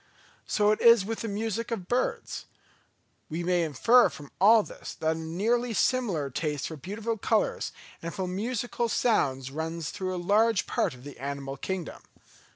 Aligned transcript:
So 0.47 0.71
it 0.71 0.81
is 0.81 1.05
with 1.05 1.19
the 1.19 1.27
music 1.27 1.69
of 1.69 1.87
birds. 1.87 2.45
We 3.29 3.43
may 3.43 3.61
infer 3.63 4.09
from 4.09 4.31
all 4.41 4.63
this 4.63 4.95
that 4.95 5.11
a 5.15 5.19
nearly 5.19 5.75
similar 5.75 6.31
taste 6.31 6.65
for 6.69 6.75
beautiful 6.75 7.17
colours 7.19 7.71
and 8.01 8.11
for 8.11 8.27
musical 8.27 8.89
sounds 8.89 9.51
runs 9.51 9.91
through 9.91 10.15
a 10.15 10.17
large 10.17 10.65
part 10.65 10.95
of 10.95 11.03
the 11.03 11.19
animal 11.19 11.55
kingdom. 11.55 12.01